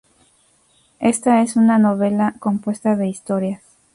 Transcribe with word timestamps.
Esta 0.99 1.43
es 1.43 1.55
una 1.55 1.77
novela 1.77 2.33
compuesta 2.39 2.95
de 2.95 3.05
historias. 3.07 3.61